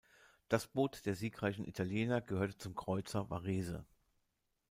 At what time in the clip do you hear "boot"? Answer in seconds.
0.65-1.05